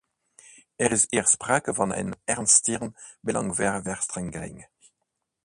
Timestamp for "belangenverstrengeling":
3.19-4.67